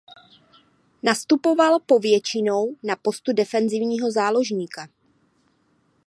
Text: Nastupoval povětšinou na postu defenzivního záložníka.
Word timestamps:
Nastupoval 1.03 1.79
povětšinou 1.79 2.75
na 2.83 2.95
postu 2.95 3.33
defenzivního 3.33 4.11
záložníka. 4.11 4.87